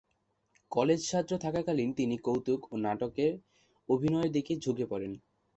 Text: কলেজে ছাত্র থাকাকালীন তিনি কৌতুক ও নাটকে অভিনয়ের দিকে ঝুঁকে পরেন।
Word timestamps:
কলেজে 0.71 1.05
ছাত্র 1.07 1.33
থাকাকালীন 1.37 1.89
তিনি 1.93 2.15
কৌতুক 2.17 2.61
ও 2.71 2.83
নাটকে 2.85 3.25
অভিনয়ের 3.89 4.31
দিকে 4.31 4.53
ঝুঁকে 4.57 4.85
পরেন। 4.85 5.11